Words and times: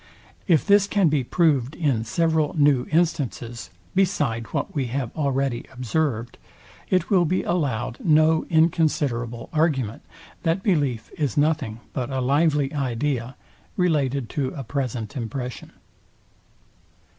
If 0.47 0.65
this 0.65 0.87
can 0.87 1.09
be 1.09 1.23
proved 1.23 1.75
in 1.75 2.05
several 2.05 2.55
new 2.57 2.87
instances, 2.91 3.69
beside 3.93 4.47
what 4.47 4.73
we 4.73 4.87
have 4.87 5.15
already 5.15 5.67
observed, 5.71 6.39
it 6.89 7.11
will 7.11 7.23
be 7.23 7.43
allowed 7.43 7.99
no 8.03 8.45
inconsiderable 8.49 9.49
argument, 9.53 10.01
that 10.41 10.63
belief 10.63 11.11
is 11.19 11.37
nothing 11.37 11.81
but 11.93 12.09
a 12.09 12.19
lively 12.19 12.73
idea 12.73 13.35
related 13.77 14.27
to 14.29 14.47
a 14.55 14.63
present 14.63 15.15
impression. 15.15 15.71